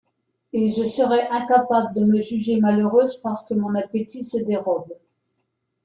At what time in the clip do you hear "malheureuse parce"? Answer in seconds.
2.59-3.45